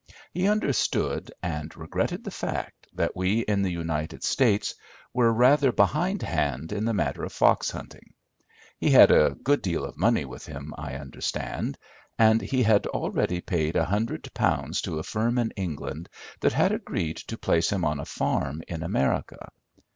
[0.33, 4.73] He understood, and regretted the fact, that we in the United States
[5.13, 8.15] were rather behind hand in the matter of fox hunting.
[8.79, 11.77] He had a good deal of money with him, I understood,
[12.17, 16.09] and he had already paid a hundred pounds to a firm in England
[16.39, 19.51] that had agreed to place him on a farm in America.